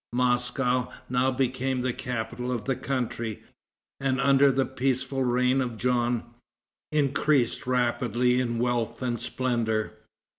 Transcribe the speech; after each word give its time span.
Moscow 0.13 0.89
now 1.11 1.29
became 1.29 1.81
the 1.81 1.93
capital 1.93 2.51
of 2.51 2.65
the 2.65 2.75
country, 2.75 3.43
and 3.99 4.19
under 4.19 4.51
the 4.51 4.65
peaceful 4.65 5.23
reign 5.23 5.61
of 5.61 5.77
Jean, 5.77 6.23
increased 6.91 7.67
rapidly 7.67 8.41
in 8.41 8.57
wealth 8.57 9.03
and 9.03 9.19
splendor. 9.21 9.93